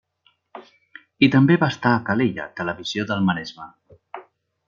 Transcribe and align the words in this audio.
I 1.27 1.29
també 1.35 1.57
va 1.65 1.69
estar 1.73 1.91
a 1.97 2.01
Calella 2.09 2.47
Televisió 2.61 3.07
del 3.11 3.23
Maresme. 3.29 3.71